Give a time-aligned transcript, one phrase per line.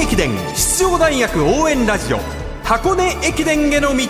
[0.00, 2.18] 根駅伝出場大学応援ラジオ
[2.64, 4.06] 箱根駅伝への道。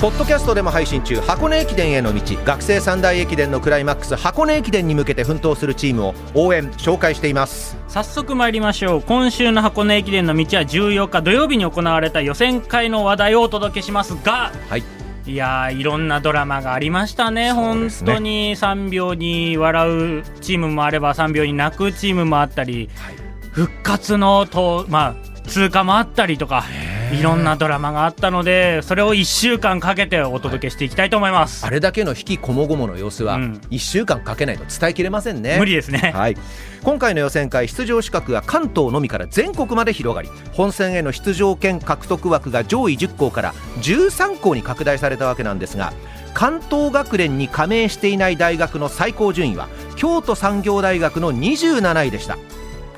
[0.00, 2.20] ポッドキャストでも配信中箱根駅伝への道。
[2.44, 7.76] 学生三大駅伝のクライマックス箱根駅伝に向けて奮闘するチームを応援紹介しています。
[7.86, 9.02] 早速参りましょう。
[9.02, 14.82] 今週の箱根駅伝の道は14日土曜日に行われた予選会の話題をお届けしますが、はい、
[15.26, 18.54] いやーいろんなドラマがありましたね、そう本当に。
[18.54, 22.88] 3秒に笑うチームもあれば3秒に泣くチームもあったり、
[23.50, 26.64] 復活のと、まあ、通過もあったりとか
[27.12, 33.60] いろんなドラマがあったのでそれを1週間かけてお届けしていきたいと思います、あれだけの引きこもごもの様子はうん。
[33.70, 35.56] 1週間かけないと伝えきれませんね。
[35.58, 36.36] 無理ですね、はい、
[36.82, 45.92] 今回の予選会出場資格が関東のみから全国まで広がり本戦への出場権獲得枠が上位10校から13校に拡大されたわけなんですが
[46.34, 52.36] 関東学連に加盟していない大学の最高順位は京都産業大学の27位でした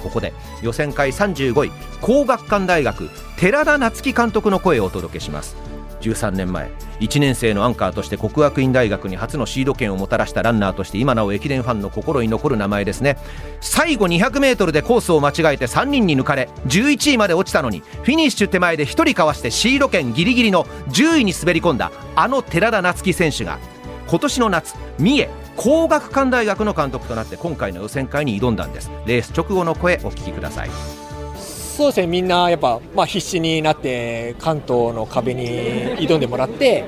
[0.03, 0.33] ここで
[0.63, 5.57] 予選会35位工学館大学寺田夏樹監督の声をお届けします。
[6.01, 13.19] 13年前1年生のアンカーとして国学院大学に初のシード権をもたらしたランナーとして今なお駅伝ファンの心に残る名前ですね。
[13.61, 23.59] 最後 200m でコースを間違えて3人に抜かれ11位まで落ちたのにフィニッシュ手前で1人かわしてシード権ギリギリの10位に滑り込んだあの寺田夏樹選手が
[24.09, 28.93] 今年の夏三重工学館大学の監督となって今回の予選会に挑んだんです。
[29.07, 30.71] レース直後の声お聞きください。
[31.37, 32.07] そうですね。
[32.07, 35.49] みんなやっぱ、まあ、必死になって関東の壁に
[35.99, 36.85] 挑んでもらって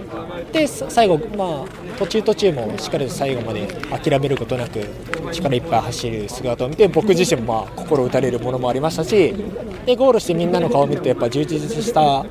[0.53, 4.85] で最後、まあ、途中途中もしっかりと最後まで諦めることなく
[5.33, 9.35] 力いっぱい走る姿を見て僕自身もまあ心打たれるものもありましたし
[9.85, 12.25] でゴールしてみんなの顔を見るとやっぱ充実した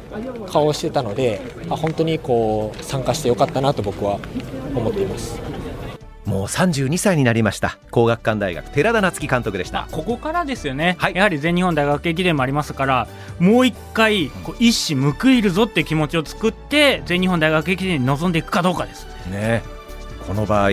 [0.50, 4.20] 顔をしてたのであ本当にこう参加してよかったなと僕は
[4.74, 5.59] 思っています。
[6.30, 7.80] もう32歳になりました。
[7.90, 9.88] 工学館大学寺田夏樹監督でした。
[9.92, 11.16] ここからですよね、はい。
[11.16, 13.08] やはり全日本大学駅伝もありますから
[13.40, 19.08] もう一回こう一矢報いるぞって気持ちを作って全日本大学駅伝に臨んでいくかどうかです。
[19.32, 19.64] ね。
[20.28, 20.70] この場合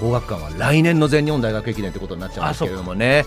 [0.00, 3.26] 工学館は来年の全日本大学駅伝ってことになっちゃうんですけれどもね。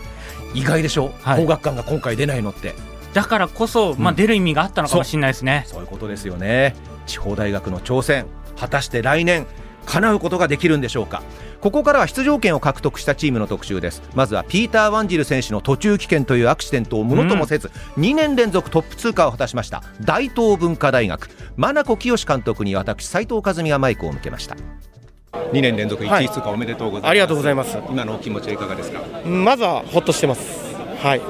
[0.55, 1.41] 意外でしょ、はい。
[1.41, 2.73] 工学館が今回出ないのって。
[3.13, 5.65] だからこそ、まあ、うん出る意味があったのかもしれないですね。
[5.67, 6.75] そういうことですよね。
[7.05, 8.25] 地方大学の挑戦
[8.57, 9.45] 果たして来年
[9.85, 11.23] 叶うことができるんでしょうか
[11.61, 14.01] ここからは出場権を獲得したチームの特集です。
[14.15, 19.83] まずはピーター・ワンジル選手の途中棄権というアクシデントをものともせず、2年連続トップ通過を果たしました。
[20.01, 21.29] 大東文化大学。
[21.57, 24.55] 真名子清監督に私斉藤和美がマイクを向けました。
[25.33, 27.77] 2年連続1位通過おめでとうございます、ありがとうございます。
[27.89, 29.01] 今のお気持ちはいかがですか？
[29.25, 30.73] まずはほっとしてます。
[31.03, 31.21] はい。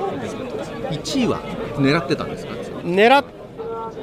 [0.91, 1.40] 1位は
[1.78, 2.53] 狙ってたんですか？
[2.84, 3.25] 狙っ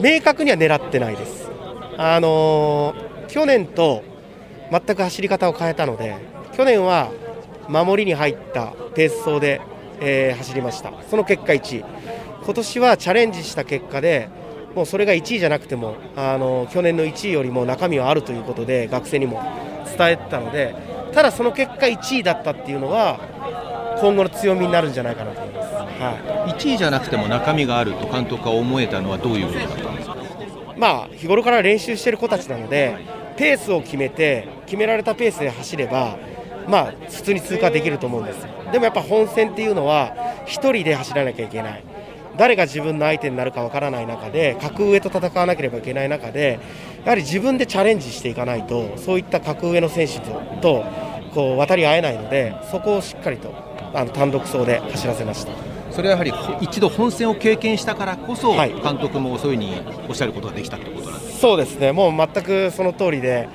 [0.01, 1.49] 明確には狙ってないです。
[1.97, 4.03] あのー去年と
[4.71, 6.17] 全く走り方を変えたので、
[6.57, 7.11] 去年は
[7.69, 9.61] 守りに入ったペース走で、
[10.01, 10.93] えー走りました。
[11.11, 11.85] その結果1位。
[12.45, 14.29] 今年はチャレンジした結果で、
[14.75, 19.43] もうそれが1位じゃなくても、あのー去年の1位よりも中身はあるということで学生にも
[19.97, 20.75] 伝えてたので、
[21.13, 23.19] ただその結果1位だったっていうのは
[24.01, 25.75] 今後の強みになるんじゃないかなと思います。
[25.75, 26.51] はい。
[26.53, 30.17] 1位じゃなくても中身があると監督が思えたのはどういうことだったんですか？
[30.77, 32.95] まあ、日頃から練習している子たちなので
[33.37, 36.17] ペースを決めて決められたペースで走れば、
[36.69, 38.47] まあ、普通に通過できると思うんです。
[38.73, 40.15] でもやっぱ本戦っていうのは
[40.47, 41.85] 1人で走らなきゃいけない。
[42.37, 46.61] 誰が自分の相手になるかわからない中で格上と戦わなければいけない中で
[47.05, 50.85] やはり自分でチャレンジしていかないとそういった格上の選手とと
[51.33, 53.55] こう渡り合えないのでそこをしっかりと
[53.95, 55.53] あの単独走で走らせました。
[55.91, 58.75] それはやはりほ一度本戦を経験したからこそ、はい。
[58.83, 63.49] 監督もそういうふうにおっしゃることができたってことなんですそうですね、もう全くその通りで、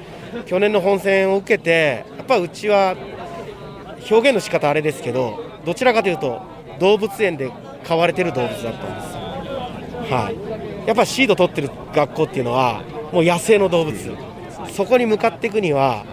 [0.46, 2.96] 去年の本戦を受けて、やっぱうちは
[4.10, 6.42] 表現の仕方あれですけど、どちらかというと、
[6.80, 7.52] 動物園で
[7.84, 9.20] 飼われてる動物だったんですよ、
[10.16, 13.98] はい、やっぱシード取ってる学校っていうのは、もう野生の動物、
[14.72, 16.06] そこに向かっていくには、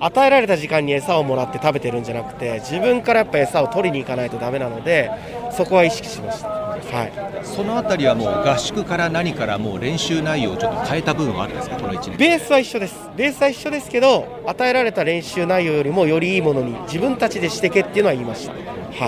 [0.00, 5.10] 与えられた時間に餌をもらって食べてるんじゃなくて、自分からやっぱ餌を取りに行かないとだめなので、
[5.56, 6.48] そこは意識しました。
[6.48, 7.12] はい。
[7.42, 11.76] そのあたりはもう合宿から何からもう練習内容をちょっと変えた部分はあるんですか？
[11.76, 12.16] この1年。
[12.18, 18.58] ベースは一緒です、ベースは一緒ですけど、与えられた練習内容よりもよりいいものに自分たちでしてけっていうのは言いました、は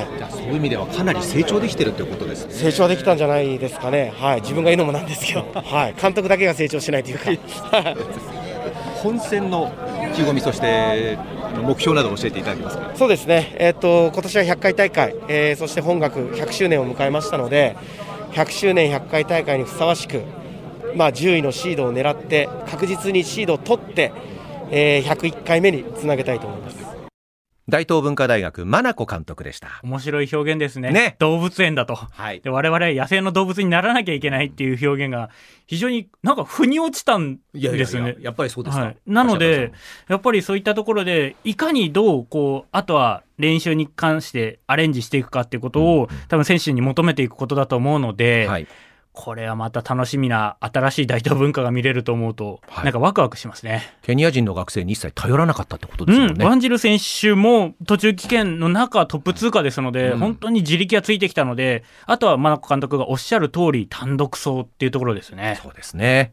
[0.03, 2.55] い、じゃあそういう意味ではかなり成長できてるってことですね。
[2.55, 7.27] 成長はできたんじゃないですかね、はい、自分が言うのもなんですけど、 はい、監督だけが成長しないというか、
[9.03, 9.71] 本戦の
[10.19, 11.17] 意気込みそして
[11.63, 12.91] 目標など教えていただけますか？
[12.97, 17.77] そうですね、えっと今年は100回大会、えーそして本学100周年を迎えましたので、
[18.33, 20.23] 100周年100回大会にふさわしく、
[20.97, 24.13] まあ、10位のシードを狙って、確実にシードを取って、
[24.71, 26.88] えー101回目につなげたいと思います。
[27.69, 29.81] 大東文化大学真名子監督でした。
[29.83, 30.91] 面白い表現ですね。
[30.91, 31.17] ね。
[31.19, 31.95] 動物園だと。
[31.95, 32.41] はい。
[32.41, 35.31] で我々野生の動物にならなきゃいけないっていう表現が
[35.67, 38.17] 非常になんか腑に落ちたんですよね。
[38.21, 39.73] やっぱりそうですか、はい、なので、
[40.09, 48.67] やっぱりそういったところで、いかにどう、こう、あとは練習に関してアレンジしていくかっていうことを、多分選手に求めていくことだと思うので、はい、
[49.21, 52.85] これはまた楽しみな新しい大東文化が見れると思うと、はい。
[52.85, 53.83] なんかワクワクしますね。
[54.03, 60.19] ケニア人の学生に一切頼らなかったってことですようん、ね、ワンジル選手も途中棄権の中トップ通過ですので、うん。
[60.21, 65.59] 本当に自力がついてきたので、あとは真中監督がおっしゃる通り、単独走っていうところですね。
[65.61, 66.33] そうですね。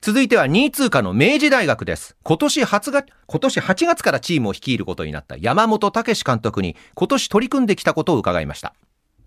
[0.00, 2.16] 続いては2位通過の明治大学です。
[2.22, 8.74] 今年初が今年8月からチームを率いることになった山本武監督に今年取り組んできたことを伺いました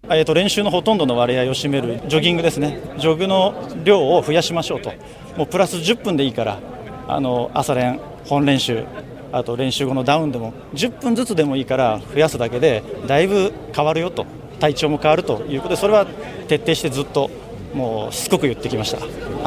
[0.03, 3.53] えー、と練習のほとんどの割合を占めるジョギングですね、ジョグの
[3.83, 4.91] 量を増やしましょうと、
[5.37, 6.59] もうプラス10分でいいから、
[7.07, 8.85] あの朝練、本練習、
[9.31, 14.25] あと練習後のダウンでも、10分ずつでもいいから増やすだけで、だいぶ変わるよと、
[14.59, 16.05] 体調も変わるということで、それは
[16.47, 17.29] 徹底してずっと、
[17.75, 18.97] もうしつこく言ってきました。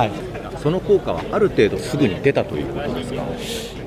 [0.00, 0.10] はい。
[0.62, 3.22] その効果はある程度すぐに出たということですか？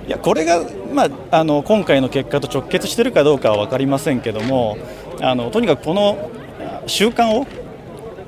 [0.08, 0.62] いやこれが、
[0.94, 1.10] まあ、
[1.40, 4.78] あの今回の結果と直結しているかどうかは分かりませんけども
[5.22, 6.30] あのとにかくこの
[6.88, 7.48] 習慣を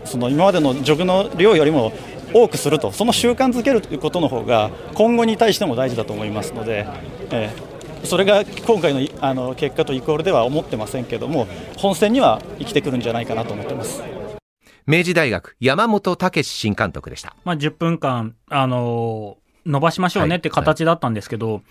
[0.06, 1.92] その今までのジョグの量よりも
[2.34, 6.86] 多くするとその習慣づけるということの方が今後に対しても大事だと思いますので、
[7.32, 14.04] ええそれが今回のいあの結果とイコールでは思ってませんけども本戦には生きてくるんじゃないかなと思ってます。
[14.86, 21.62] 明治大学山本武新監督でしたまあ、10分間、あのー伸ばしましょうねって形だったんですけど、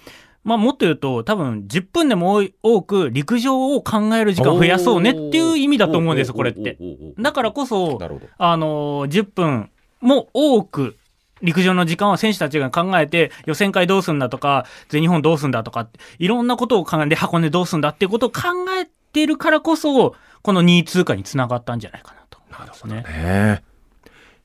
[0.46, 6.78] まあ、もっと言うと、多分10分でも多く陸上を考える時間を増やそうねっていう意味だと思うんです、これって。
[7.18, 7.98] だからこそ、
[8.38, 9.70] あのー10分
[10.00, 10.96] も多く、
[11.42, 15.88] 陸上の時間を選手たちが考えて、予選会どうすんだとか、全日本どうすんだとか、
[16.20, 18.42] いろんなことを考えて、箱根どうすんだっていうことを考
[18.80, 23.02] えているからこそ、この2位通過につながったんじゃないかなと思いますね。
[23.02, 23.62] ね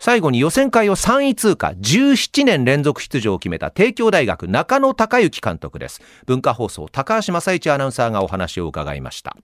[0.04, 9.38] 最後に予選会を3位通過17年連続出場を決めた帝京大学中野孝之監督です文化放送高橋正一アナウンサーがお話を伺いました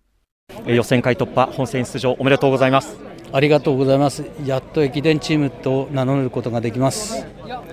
[0.66, 2.98] えー予選会突破、本戦出場おめでとうございます。
[3.32, 4.24] ありがとうございます。
[4.46, 7.24] やっと駅伝チームと名乗ることができます。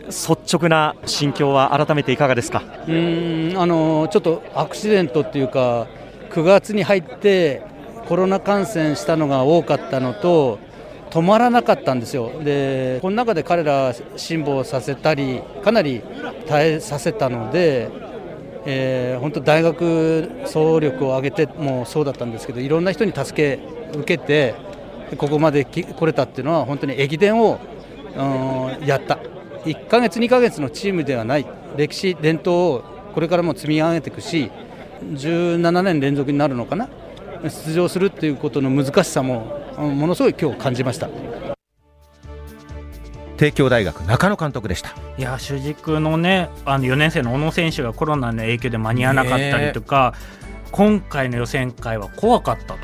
[0.09, 2.63] 率直な心境は改めていかがですか？
[2.87, 5.87] うーん、あのちょっとアクシデントっていうか、
[6.33, 7.63] 9月に入って
[8.09, 10.59] コロナ感染したのが多かったのと、
[11.15, 12.43] 止まらなかったんですよ。
[12.43, 16.03] で、この中で彼ら辛抱させたり、かなり
[16.49, 17.89] 耐えさせたので。
[18.67, 23.63] えー本当大学総力を挙げてもそうだったんですけどいろんな人に助け
[23.95, 24.55] 受けて
[25.19, 27.59] ここまで来れたっていうのは本当に駅伝を
[28.17, 29.19] うんやった
[29.67, 31.47] 1ヶ月2ヶ月のチームではない
[31.77, 34.51] 歴史伝統をこれからも積み上げていくし
[35.03, 36.89] 17年連続になるのかな
[37.43, 41.09] 出場するっていうことの難しさもうんものすごい今日感じました。
[43.37, 50.15] 帝京大学中野監督でしたいや主軸のねあの4年生の小野選手がコロナの影響で間に合わなかったりとか、
[50.71, 52.79] 今回の予選会は怖かったと。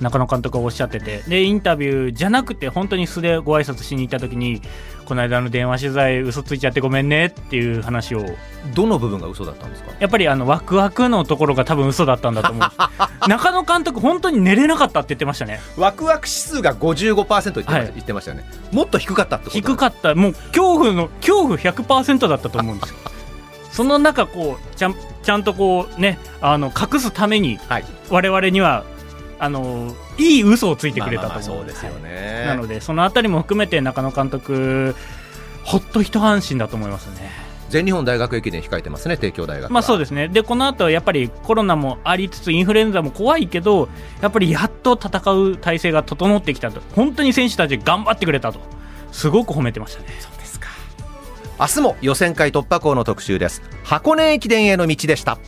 [0.00, 1.22] 中野監督がおっしゃってて。
[1.28, 4.60] でインタビューじゃなくて本当に素でご挨拶しに行った時に
[5.04, 8.24] この間の電話取材嘘ついちゃってごめんねっていう話を。
[8.74, 9.92] どの部分が嘘だったんですか？
[10.00, 12.68] やっぱりあのワクワクのところが多分嘘だったんだと思う。
[13.28, 15.60] 中野監督本当に寝れなかったって言ってましたね。
[15.76, 17.92] ワクワク指数が55%言ってま,、はい。
[17.94, 18.44] 言ってましたよね。
[18.72, 19.56] もっと低かったってこと？
[19.58, 20.14] 低かった。
[20.14, 22.96] もう恐怖の恐怖100%だったと思うんですよ。
[23.70, 27.84] その中こうちゃんちゃんとこうねあの隠すためにはい。
[28.10, 28.84] 我々には
[29.44, 31.66] あのいい嘘をついてくれたと思う。
[31.66, 34.94] ですよね、なのでそのあたりも含めて中野監督
[35.64, 37.30] ほっと一安心だと思いますね。
[37.68, 39.68] 全日本大学駅伝控えてますね帝京大学は。
[39.68, 40.28] まあそうですね。
[40.28, 43.88] でこの後やっぱりコロナもありつつインフルエンザも怖いけど
[44.22, 46.80] やっぱりやっと戦う体制が整ってきたと。
[46.94, 48.60] 本当に選手たち頑張ってくれたと。
[49.12, 50.08] すごく褒めてましたね。
[51.56, 53.62] 明日も予選会突破口の特集です。
[53.84, 55.38] 箱根駅伝への道でした